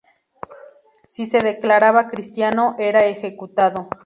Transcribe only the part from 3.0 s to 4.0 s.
ejecutado.